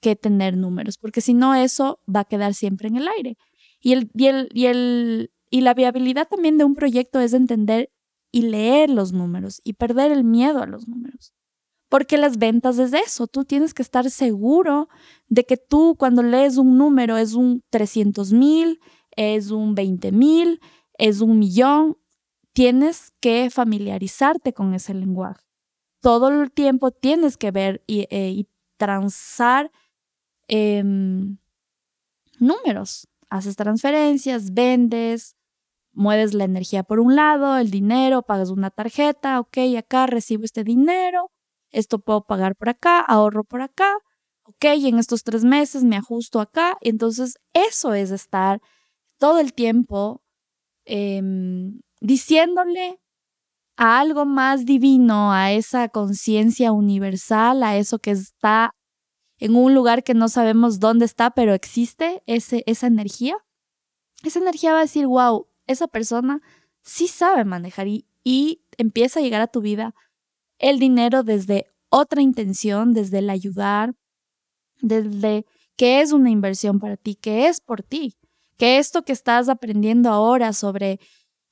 que 0.00 0.16
tener 0.16 0.56
números, 0.56 0.98
porque 0.98 1.20
si 1.20 1.34
no 1.34 1.54
eso 1.54 2.00
va 2.12 2.20
a 2.20 2.24
quedar 2.24 2.54
siempre 2.54 2.88
en 2.88 2.96
el 2.96 3.08
aire. 3.08 3.36
Y, 3.80 3.92
el, 3.92 4.10
y, 4.14 4.26
el, 4.26 4.48
y, 4.52 4.66
el, 4.66 5.30
y 5.50 5.60
la 5.60 5.74
viabilidad 5.74 6.26
también 6.28 6.58
de 6.58 6.64
un 6.64 6.74
proyecto 6.74 7.20
es 7.20 7.34
entender 7.34 7.90
y 8.32 8.42
leer 8.42 8.90
los 8.90 9.12
números 9.12 9.60
y 9.62 9.74
perder 9.74 10.10
el 10.10 10.24
miedo 10.24 10.62
a 10.62 10.66
los 10.66 10.88
números. 10.88 11.32
Porque 11.92 12.16
las 12.16 12.38
ventas 12.38 12.78
es 12.78 12.94
eso, 12.94 13.26
tú 13.26 13.44
tienes 13.44 13.74
que 13.74 13.82
estar 13.82 14.10
seguro 14.10 14.88
de 15.28 15.44
que 15.44 15.58
tú 15.58 15.94
cuando 15.98 16.22
lees 16.22 16.56
un 16.56 16.78
número 16.78 17.18
es 17.18 17.34
un 17.34 17.62
300 17.68 18.32
mil, 18.32 18.80
es 19.10 19.50
un 19.50 19.74
20 19.74 20.10
mil, 20.10 20.58
es 20.96 21.20
un 21.20 21.38
millón, 21.38 21.98
tienes 22.54 23.12
que 23.20 23.50
familiarizarte 23.50 24.54
con 24.54 24.72
ese 24.72 24.94
lenguaje. 24.94 25.44
Todo 26.00 26.28
el 26.30 26.50
tiempo 26.50 26.92
tienes 26.92 27.36
que 27.36 27.50
ver 27.50 27.84
y, 27.86 28.06
eh, 28.10 28.46
transar 28.78 29.70
Em, 30.54 31.38
números. 32.38 33.08
Haces 33.30 33.56
transferencias, 33.56 34.52
vendes, 34.52 35.34
mueves 35.92 36.34
la 36.34 36.44
energía 36.44 36.82
por 36.82 37.00
un 37.00 37.16
lado, 37.16 37.56
el 37.56 37.70
dinero, 37.70 38.22
pagas 38.22 38.50
una 38.50 38.70
tarjeta, 38.70 39.40
ok, 39.40 39.58
acá 39.78 40.06
recibo 40.06 40.44
este 40.44 40.62
dinero, 40.64 41.30
esto 41.72 41.98
puedo 41.98 42.24
pagar 42.24 42.54
por 42.56 42.68
acá, 42.68 43.00
ahorro 43.00 43.44
por 43.44 43.62
acá, 43.62 43.98
ok, 44.44 44.64
y 44.76 44.88
en 44.88 44.98
estos 44.98 45.24
tres 45.24 45.44
meses 45.44 45.84
me 45.84 45.96
ajusto 45.96 46.40
acá. 46.40 46.76
Entonces, 46.80 47.38
eso 47.52 47.94
es 47.94 48.10
estar 48.10 48.60
todo 49.18 49.38
el 49.38 49.54
tiempo 49.54 50.22
em, 50.84 51.80
diciéndole 52.00 53.00
a 53.76 54.00
algo 54.00 54.26
más 54.26 54.66
divino, 54.66 55.32
a 55.32 55.52
esa 55.52 55.88
conciencia 55.88 56.72
universal, 56.72 57.62
a 57.62 57.76
eso 57.76 57.98
que 57.98 58.10
está 58.12 58.74
en 59.38 59.56
un 59.56 59.74
lugar 59.74 60.04
que 60.04 60.14
no 60.14 60.28
sabemos 60.28 60.78
dónde 60.78 61.04
está, 61.04 61.30
pero 61.30 61.54
existe 61.54 62.22
ese, 62.26 62.62
esa 62.66 62.86
energía, 62.86 63.36
esa 64.22 64.38
energía 64.38 64.72
va 64.72 64.78
a 64.78 64.82
decir, 64.82 65.06
wow, 65.06 65.48
esa 65.66 65.88
persona 65.88 66.40
sí 66.82 67.08
sabe 67.08 67.44
manejar 67.44 67.88
y, 67.88 68.06
y 68.22 68.62
empieza 68.76 69.20
a 69.20 69.22
llegar 69.22 69.40
a 69.40 69.48
tu 69.48 69.60
vida 69.60 69.94
el 70.62 70.78
dinero 70.78 71.22
desde 71.24 71.66
otra 71.90 72.22
intención, 72.22 72.94
desde 72.94 73.18
el 73.18 73.28
ayudar, 73.28 73.94
desde 74.80 75.44
que 75.76 76.00
es 76.00 76.12
una 76.12 76.30
inversión 76.30 76.78
para 76.78 76.96
ti, 76.96 77.16
que 77.16 77.48
es 77.48 77.60
por 77.60 77.82
ti, 77.82 78.16
que 78.56 78.78
esto 78.78 79.02
que 79.02 79.12
estás 79.12 79.48
aprendiendo 79.48 80.08
ahora 80.08 80.52
sobre 80.52 81.00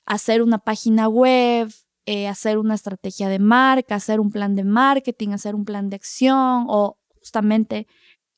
hacer 0.07 0.43
una 0.43 0.59
página 0.59 1.09
web, 1.09 1.71
eh, 2.07 2.29
hacer 2.29 2.57
una 2.57 2.75
estrategia 2.75 3.29
de 3.29 3.38
marca, 3.40 3.97
hacer 3.97 4.21
un 4.21 4.31
plan 4.31 4.55
de 4.55 4.64
marketing, 4.64 5.31
hacer 5.31 5.55
un 5.55 5.64
plan 5.64 5.90
de 5.90 5.97
acción 5.97 6.67
o 6.69 6.97
justamente 7.19 7.87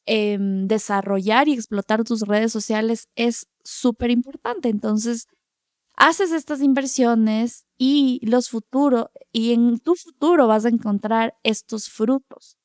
em, 0.07 0.67
desarrollar 0.67 1.49
y 1.49 1.52
explotar 1.52 2.02
tus 2.02 2.23
redes 2.23 2.50
sociales 2.50 3.09
es 3.14 3.47
súper 3.62 4.11
importante. 4.11 4.69
Entonces, 4.69 5.26
haces 5.97 6.33
estas 6.33 6.61
inversiones 6.62 7.67
y 7.84 8.20
los 8.22 8.48
futuros, 8.48 9.06
y 9.32 9.52
en 9.52 9.80
tu 9.80 9.96
futuro 9.96 10.46
vas 10.46 10.64
a 10.64 10.68
encontrar 10.68 11.34
estos 11.42 11.88
frutos. 11.88 12.56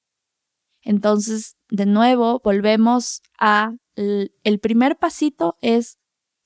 Entonces, 0.83 1.57
de 1.71 1.87
nuevo, 1.87 2.39
volvemos 2.43 3.23
a 3.39 3.73
el 3.95 4.59
primer 4.61 4.99
pasito 4.99 5.57
es 5.59 5.97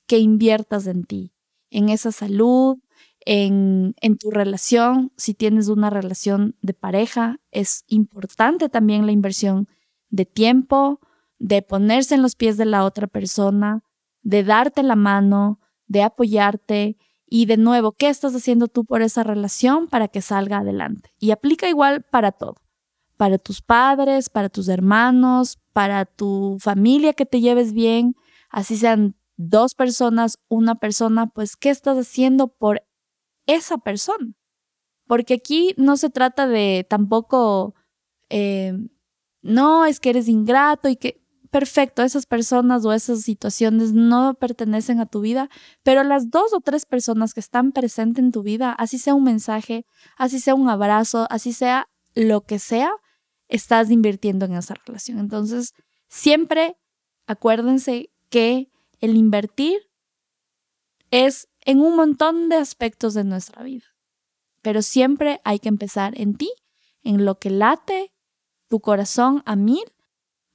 que 0.07 0.19
inviertas 0.19 0.87
en 0.87 1.03
ti, 1.03 1.33
en 1.69 1.89
esa 1.89 2.13
salud, 2.13 2.77
en, 3.25 3.93
en, 3.99 4.17
tu 4.17 4.31
relación, 4.31 5.11
si 5.17 5.33
tienes 5.33 5.67
una 5.67 5.89
relación 5.89 6.55
de 6.61 6.73
pareja, 6.73 7.41
es 7.51 7.83
importante 7.87 8.69
también 8.69 9.05
la 9.05 9.11
inversión 9.11 9.67
de 10.11 10.25
tiempo, 10.25 11.01
de 11.39 11.61
ponerse 11.61 12.15
en 12.15 12.21
los 12.21 12.37
pies 12.37 12.55
de 12.55 12.65
la 12.65 12.85
otra 12.85 13.07
persona, 13.07 13.83
de 14.21 14.45
darte 14.45 14.81
la 14.81 14.95
mano, 14.95 15.59
de 15.87 16.03
apoyarte 16.03 16.97
y 17.33 17.45
de 17.45 17.55
nuevo, 17.55 17.93
¿qué 17.93 18.09
estás 18.09 18.35
haciendo 18.35 18.67
tú 18.67 18.83
por 18.83 19.01
esa 19.01 19.23
relación 19.23 19.87
para 19.87 20.09
que 20.09 20.21
salga 20.21 20.57
adelante? 20.57 21.13
Y 21.17 21.31
aplica 21.31 21.69
igual 21.69 22.03
para 22.03 22.33
todo, 22.33 22.57
para 23.15 23.37
tus 23.37 23.61
padres, 23.61 24.29
para 24.29 24.49
tus 24.49 24.67
hermanos, 24.67 25.57
para 25.71 26.03
tu 26.03 26.57
familia 26.59 27.13
que 27.13 27.25
te 27.25 27.39
lleves 27.39 27.71
bien, 27.71 28.15
así 28.49 28.75
sean 28.75 29.15
dos 29.37 29.75
personas, 29.75 30.39
una 30.49 30.75
persona, 30.75 31.27
pues 31.27 31.55
¿qué 31.55 31.69
estás 31.69 31.97
haciendo 31.97 32.49
por 32.49 32.83
esa 33.47 33.77
persona. 33.77 34.33
Porque 35.07 35.35
aquí 35.35 35.73
no 35.77 35.95
se 35.95 36.09
trata 36.09 36.47
de 36.47 36.85
tampoco, 36.89 37.75
eh, 38.29 38.73
no, 39.41 39.85
es 39.85 40.01
que 40.01 40.09
eres 40.09 40.27
ingrato 40.27 40.89
y 40.89 40.97
que, 40.97 41.20
perfecto, 41.51 42.01
esas 42.01 42.25
personas 42.25 42.85
o 42.85 42.93
esas 42.93 43.21
situaciones 43.21 43.91
no 43.91 44.33
pertenecen 44.35 44.99
a 44.99 45.05
tu 45.05 45.19
vida, 45.19 45.49
pero 45.83 46.03
las 46.03 46.31
dos 46.31 46.53
o 46.53 46.61
tres 46.61 46.85
personas 46.85 47.33
que 47.33 47.41
están 47.41 47.73
presentes 47.73 48.23
en 48.23 48.31
tu 48.31 48.41
vida, 48.41 48.71
así 48.71 48.97
sea 48.97 49.13
un 49.13 49.25
mensaje, 49.25 49.85
así 50.17 50.39
sea 50.39 50.55
un 50.55 50.69
abrazo, 50.69 51.27
así 51.29 51.51
sea 51.51 51.87
lo 52.15 52.41
que 52.41 52.57
sea, 52.57 52.91
estás 53.49 53.91
invirtiendo 53.91 54.45
en 54.45 54.53
esa 54.53 54.75
relación. 54.85 55.19
Entonces, 55.19 55.73
siempre 56.07 56.77
acuérdense 57.27 58.09
que 58.29 58.69
el 59.01 59.17
invertir 59.17 59.77
es 61.11 61.49
en 61.65 61.81
un 61.81 61.97
montón 61.97 62.47
de 62.47 62.55
aspectos 62.55 63.13
de 63.13 63.25
nuestra 63.25 63.61
vida. 63.63 63.85
Pero 64.61 64.81
siempre 64.81 65.41
hay 65.43 65.59
que 65.59 65.69
empezar 65.69 66.13
en 66.19 66.35
ti, 66.35 66.51
en 67.03 67.25
lo 67.25 67.39
que 67.39 67.49
late 67.49 68.13
tu 68.69 68.79
corazón 68.79 69.43
a 69.45 69.57
mil 69.57 69.83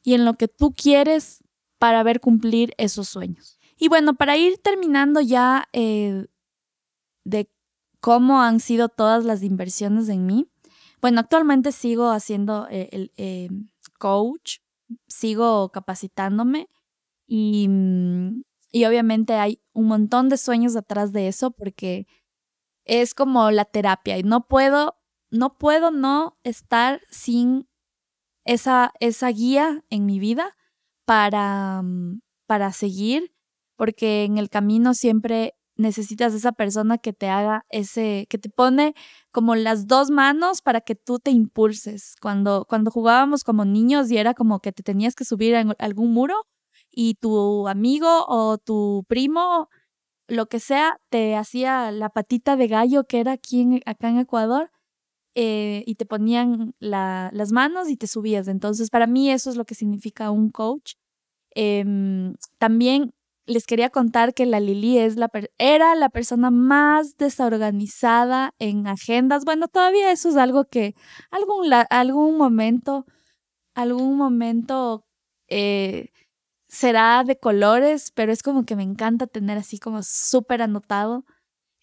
y 0.07 0.15
en 0.15 0.25
lo 0.25 0.35
que 0.35 0.47
tú 0.47 0.73
quieres 0.73 1.43
para 1.81 2.05
ver 2.05 2.21
cumplir 2.21 2.73
esos 2.79 3.09
sueños. 3.09 3.59
Y 3.77 3.89
bueno, 3.89 4.15
para 4.15 4.37
ir 4.37 4.59
terminando 4.59 5.21
ya 5.21 5.69
eh, 5.73 6.27
de 7.25 7.51
cómo 8.01 8.41
han 8.41 8.61
sido 8.61 8.89
todas 8.89 9.25
las 9.25 9.43
inversiones 9.43 10.09
en 10.09 10.25
mí, 10.25 10.47
bueno, 11.03 11.19
actualmente 11.19 11.73
sigo 11.73 12.11
haciendo 12.11 12.69
eh, 12.71 12.89
el, 12.93 13.13
eh, 13.17 13.49
coach, 13.99 14.59
sigo 15.09 15.71
capacitándome 15.73 16.69
y 17.27 17.69
y 18.71 18.85
obviamente 18.85 19.33
hay 19.35 19.61
un 19.73 19.87
montón 19.87 20.29
de 20.29 20.37
sueños 20.37 20.77
atrás 20.77 21.13
de 21.13 21.29
eso 21.29 21.51
porque 21.51 22.07
es 22.85 23.15
como 23.15 23.51
la 23.51 23.65
terapia 23.65 24.19
y 24.19 24.23
no 24.23 24.47
puedo, 24.47 24.99
no 25.31 25.57
puedo 25.57 25.91
no 25.91 26.39
estar 26.45 27.01
sin 27.11 27.67
esa, 28.47 28.93
esa 29.01 29.29
guía 29.29 29.85
en 29.91 30.07
mi 30.07 30.19
vida 30.21 30.57
para, 31.07 31.83
mm, 31.83 32.21
para 32.47 32.73
seguir, 32.73 33.33
porque 33.77 34.25
en 34.25 34.39
el 34.39 34.49
camino 34.51 34.95
siempre 34.95 35.55
necesitas 35.77 36.35
esa 36.35 36.53
persona 36.53 36.99
que 36.99 37.13
te 37.13 37.29
haga 37.29 37.65
ese, 37.71 38.27
que 38.31 38.39
te 38.39 38.49
pone 38.51 38.95
como 39.33 39.55
las 39.57 39.87
dos 39.87 40.11
manos 40.11 40.63
para 40.63 40.81
que 40.81 40.95
tú 40.95 41.19
te 41.19 41.31
impulses. 41.31 42.15
Cuando, 42.23 42.67
cuando 42.69 42.91
jugábamos 42.91 43.45
como 43.45 43.65
niños 43.67 44.11
y 44.11 44.17
era 44.19 44.35
como 44.35 44.61
que 44.61 44.73
te 44.73 44.83
tenías 44.83 45.15
que 45.15 45.25
subir 45.27 45.55
a 45.57 45.65
algún 45.79 46.13
muro, 46.15 46.35
y 46.91 47.15
tu 47.17 47.69
amigo 47.69 48.25
o 48.29 48.59
tu 48.59 49.05
primo, 49.09 49.69
lo 50.29 50.47
que 50.47 50.61
sea, 50.61 50.99
te 51.11 51.37
hacía 51.37 51.93
la 51.93 52.11
patita 52.11 52.57
de 52.57 52.69
gallo 52.69 53.05
que 53.05 53.21
era 53.21 53.33
aquí 53.33 53.83
acá 53.87 54.09
en 54.09 54.19
Ecuador 54.19 54.71
eh, 55.37 55.85
y 55.87 55.97
te 55.97 56.07
ponían 56.07 56.75
las 56.81 57.53
manos 57.53 57.91
y 57.91 57.99
te 57.99 58.07
subías. 58.07 58.49
Entonces, 58.49 58.91
para 58.91 59.07
mí 59.07 59.31
eso 59.31 59.51
es 59.51 59.57
lo 59.57 59.67
que 59.67 59.75
significa 59.75 60.31
un 60.31 60.51
coach. 60.51 60.95
Em, 61.55 62.35
también 62.59 63.13
les 63.47 63.67
quería 63.67 63.91
contar 63.91 64.35
que 64.35 64.47
la 64.47 64.61
Lili 64.61 64.99
es 64.99 65.17
la 65.17 65.31
era 65.59 65.95
la 65.95 66.09
persona 66.11 66.51
más 66.51 67.17
desorganizada 67.19 68.55
en 68.59 68.87
agendas. 68.89 69.45
Bueno, 69.45 69.69
todavía 69.69 70.11
eso 70.13 70.31
es 70.31 70.37
algo 70.37 70.65
que 70.67 70.95
algún, 71.31 71.71
algún 71.91 72.39
momento, 72.39 73.07
algún 73.75 74.17
momento 74.19 75.07
eh, 75.49 76.11
será 76.69 77.25
de 77.25 77.39
colores, 77.39 78.13
pero 78.15 78.33
es 78.33 78.43
como 78.43 78.65
que 78.67 78.77
me 78.77 78.85
encanta 78.85 79.27
tener 79.27 79.59
así 79.59 79.79
como 79.79 80.03
súper 80.03 80.63
anotado. 80.63 81.25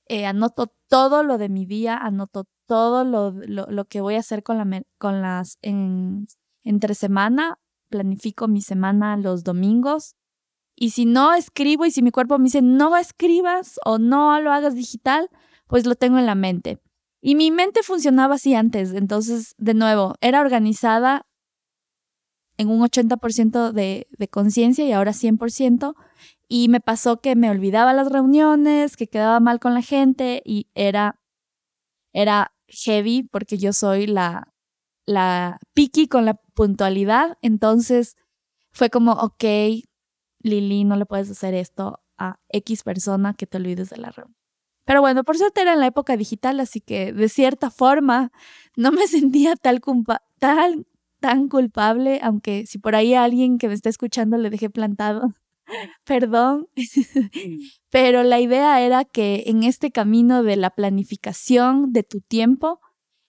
Eh, 0.07 0.25
anoto 0.27 0.74
todo 0.89 1.24
lo 1.24 1.38
de 1.38 1.50
mi 1.50 1.65
día, 1.65 1.98
anoto 1.98 2.45
todo 2.65 3.03
lo, 3.03 3.32
lo, 3.32 3.86
que 3.86 4.01
voy 4.01 4.15
a 4.15 4.20
hacer 4.20 4.43
con, 4.43 4.58
la, 4.58 4.84
con 4.98 5.22
las 5.22 5.58
en, 5.62 6.27
entre 6.63 6.96
semana, 6.96 7.60
planifico 7.89 8.48
mi 8.48 8.62
semana 8.62 9.17
los 9.17 9.43
domingos 9.43 10.15
y 10.75 10.91
si 10.91 11.05
no 11.05 11.34
escribo 11.34 11.86
y 11.86 11.91
si 11.91 12.01
mi 12.01 12.12
cuerpo 12.12 12.38
me 12.38 12.46
dice 12.46 12.62
no 12.62 12.98
escribas 12.98 13.79
o 13.86 14.00
no 14.00 14.39
lo 14.41 14.51
hagas 14.51 14.75
digital, 14.75 15.29
pues 15.67 15.86
lo 15.86 15.96
tengo 15.96 16.17
en 16.17 16.25
la 16.25 16.36
mente. 16.36 16.79
Y 17.22 17.36
mi 17.36 17.51
mente 17.51 17.84
funcionaba 17.84 18.36
así 18.36 18.53
antes, 18.53 18.93
entonces, 18.93 19.55
de 19.58 19.74
nuevo, 19.74 20.15
era 20.20 20.41
organizada 20.41 21.25
en 22.58 22.70
un 22.70 22.82
80% 22.82 23.72
de, 23.72 24.08
de 24.12 24.27
conciencia 24.27 24.86
y 24.86 24.91
ahora 24.91 25.13
100%. 25.13 25.96
Y 26.50 26.67
me 26.67 26.82
pasó 26.82 27.22
que 27.22 27.36
me 27.36 27.50
olvidaba 27.50 27.93
las 27.93 28.12
reuniones, 28.12 28.98
que 28.98 29.08
quedaba 29.08 29.39
mal 29.39 29.60
con 29.60 29.74
la 29.74 29.82
gente 29.82 30.41
y 30.46 30.67
era, 30.75 31.20
era 32.13 32.53
heavy 32.67 33.24
porque 33.24 33.58
yo 33.58 33.74
soy 33.74 34.08
la, 34.08 34.53
la 35.05 35.60
picky 35.74 36.08
con 36.08 36.25
la 36.25 36.36
puntualidad. 36.53 37.38
Entonces 37.41 38.15
fue 38.72 38.89
como, 38.89 39.13
ok, 39.13 39.43
Lili, 40.39 40.84
no 40.84 40.96
le 40.96 41.05
puedes 41.05 41.29
hacer 41.29 41.53
esto 41.53 42.00
a 42.17 42.39
X 42.50 42.84
persona 42.84 43.34
que 43.34 43.48
te 43.48 43.58
olvides 43.58 43.89
de 43.89 43.98
la 43.98 44.12
reunión. 44.12 44.36
Pero 44.86 45.01
bueno, 45.01 45.24
por 45.24 45.38
suerte 45.38 45.62
era 45.62 45.74
en 45.74 45.79
la 45.79 45.88
época 45.88 46.17
digital, 46.17 46.60
así 46.60 46.82
que 46.82 47.13
de 47.13 47.29
cierta 47.29 47.70
forma 47.70 48.32
no 48.75 48.91
me 48.91 49.08
sentía 49.08 49.55
tal, 49.55 49.82
tal 50.39 50.86
tan 51.20 51.48
culpable, 51.48 52.20
aunque 52.22 52.65
si 52.65 52.79
por 52.79 52.96
ahí 52.96 53.13
alguien 53.13 53.58
que 53.58 53.70
me 53.70 53.74
está 53.74 53.88
escuchando 53.88 54.38
le 54.38 54.50
dejé 54.50 54.70
plantado, 54.70 55.32
perdón. 56.06 56.68
Pero 57.89 58.24
la 58.24 58.39
idea 58.39 58.82
era 58.82 59.06
que 59.06 59.44
en 59.48 59.63
este 59.63 59.92
camino 59.92 60.44
de 60.44 60.56
la 60.56 60.72
planificación 60.72 61.94
de 61.94 62.03
tu 62.03 62.22
tiempo, 62.22 62.80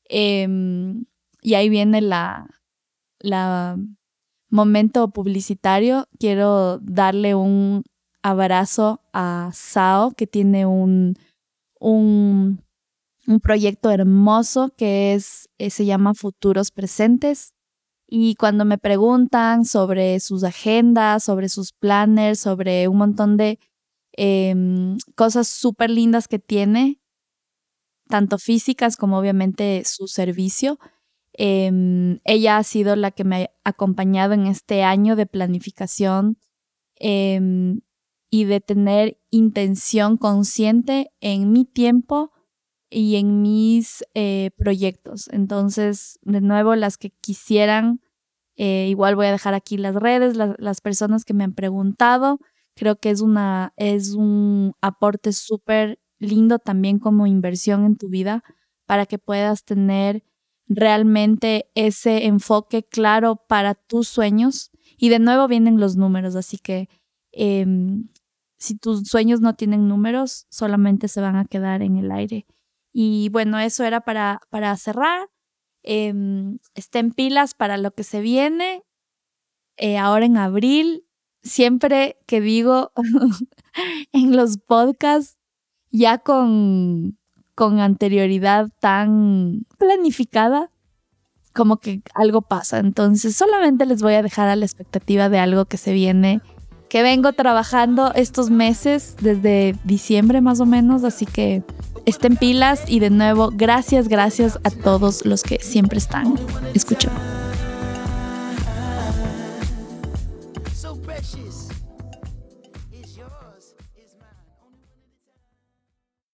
em, 0.08 1.04
y 1.42 1.54
ahí 1.54 1.68
viene 1.68 2.00
la, 2.00 2.48
la 3.18 3.76
momento 4.50 5.10
publicitario, 5.10 6.06
quiero 6.18 6.78
darle 6.78 7.34
un 7.34 7.82
abrazo 8.22 9.02
a 9.12 9.50
Sao, 9.52 10.12
que 10.12 10.26
tiene 10.26 10.64
un, 10.64 11.16
un, 11.78 12.60
proyecto 13.42 13.90
hermoso 13.90 14.72
que 14.76 15.14
es, 15.14 15.48
eh, 15.58 15.70
se 15.70 15.84
llama 15.84 16.14
Futuros 16.14 16.70
Presentes. 16.70 17.53
Y 18.16 18.36
cuando 18.36 18.64
me 18.64 18.78
preguntan 18.78 19.64
sobre 19.64 20.20
sus 20.20 20.44
agendas, 20.44 21.24
sobre 21.24 21.48
sus 21.48 21.72
planners, 21.72 22.38
sobre 22.38 22.86
un 22.86 22.98
montón 22.98 23.36
de 23.36 23.58
em, 24.12 24.98
cosas 25.16 25.48
súper 25.48 25.90
lindas 25.90 26.28
que 26.28 26.38
tiene, 26.38 27.00
tanto 28.08 28.38
físicas 28.38 28.96
como 28.96 29.18
obviamente 29.18 29.82
su 29.84 30.06
servicio, 30.06 30.78
Em, 31.36 32.20
ella 32.24 32.58
ha 32.58 32.62
sido 32.62 32.94
la 32.94 33.10
que 33.10 33.24
me 33.24 33.50
ha 33.64 33.70
acompañado 33.70 34.34
en 34.34 34.46
este 34.46 34.84
año 34.84 35.16
de 35.16 35.26
planificación 35.26 36.38
em, 36.96 37.80
y 38.30 38.44
de 38.44 38.60
tener 38.60 39.18
intención 39.30 40.16
consciente 40.16 41.10
en 41.20 41.52
mi 41.52 41.64
tiempo 41.64 42.30
y 42.88 43.16
en 43.16 43.42
mis 43.42 44.04
eh, 44.14 44.52
proyectos. 44.56 45.28
Entonces, 45.32 46.20
de 46.22 46.40
nuevo, 46.40 46.76
las 46.76 46.98
que 46.98 47.10
quisieran, 47.10 48.00
eh, 48.56 48.86
igual 48.88 49.16
voy 49.16 49.26
a 49.26 49.32
dejar 49.32 49.54
aquí 49.54 49.76
las 49.76 49.94
redes, 49.94 50.36
las 50.36 50.80
personas 50.80 51.24
que 51.24 51.34
me 51.34 51.44
han 51.44 51.54
preguntado. 51.54 52.38
Creo 52.74 52.96
que 52.96 53.10
es, 53.10 53.20
una, 53.20 53.72
es 53.76 54.14
un 54.14 54.74
aporte 54.80 55.32
súper 55.32 55.98
lindo 56.18 56.58
también 56.58 56.98
como 56.98 57.26
inversión 57.26 57.84
en 57.84 57.96
tu 57.96 58.08
vida 58.08 58.42
para 58.86 59.06
que 59.06 59.18
puedas 59.18 59.64
tener 59.64 60.24
realmente 60.66 61.70
ese 61.74 62.26
enfoque 62.26 62.82
claro 62.84 63.36
para 63.48 63.74
tus 63.74 64.08
sueños. 64.08 64.70
Y 64.96 65.08
de 65.08 65.18
nuevo 65.18 65.48
vienen 65.48 65.80
los 65.80 65.96
números, 65.96 66.36
así 66.36 66.58
que 66.58 66.88
em, 67.32 68.08
si 68.56 68.76
tus 68.76 69.08
sueños 69.08 69.40
no 69.40 69.54
tienen 69.54 69.88
números, 69.88 70.46
solamente 70.50 71.08
se 71.08 71.20
van 71.20 71.36
a 71.36 71.44
quedar 71.44 71.82
en 71.82 71.96
el 71.96 72.10
aire. 72.10 72.46
Y 72.92 73.28
bueno, 73.30 73.58
eso 73.58 73.84
era 73.84 74.02
para, 74.02 74.40
para 74.50 74.76
cerrar. 74.76 75.28
Em, 75.84 76.58
estén 76.74 77.12
pilas 77.12 77.54
para 77.54 77.76
lo 77.76 77.92
que 77.92 78.04
se 78.04 78.20
viene. 78.20 78.82
Eh, 79.76 79.98
ahora 79.98 80.24
en 80.26 80.36
abril, 80.36 81.04
siempre 81.42 82.16
que 82.26 82.40
digo 82.40 82.92
en 84.12 84.36
los 84.36 84.58
podcasts, 84.58 85.38
ya 85.90 86.18
con 86.18 87.18
con 87.54 87.78
anterioridad 87.80 88.68
tan 88.80 89.64
planificada, 89.78 90.70
como 91.52 91.78
que 91.78 92.02
algo 92.14 92.42
pasa. 92.42 92.78
Entonces 92.78 93.36
solamente 93.36 93.86
les 93.86 94.02
voy 94.02 94.14
a 94.14 94.22
dejar 94.22 94.48
a 94.48 94.56
la 94.56 94.64
expectativa 94.64 95.28
de 95.28 95.38
algo 95.38 95.66
que 95.66 95.76
se 95.76 95.92
viene, 95.92 96.40
que 96.94 97.02
vengo 97.02 97.32
trabajando 97.32 98.12
estos 98.14 98.50
meses, 98.50 99.16
desde 99.20 99.74
diciembre 99.82 100.40
más 100.40 100.60
o 100.60 100.64
menos, 100.64 101.02
así 101.02 101.26
que 101.26 101.64
estén 102.06 102.36
pilas 102.36 102.84
y 102.86 103.00
de 103.00 103.10
nuevo, 103.10 103.50
gracias, 103.52 104.06
gracias 104.06 104.60
a 104.62 104.70
todos 104.70 105.26
los 105.26 105.42
que 105.42 105.58
siempre 105.58 105.98
están 105.98 106.36
escuchando. 106.72 107.18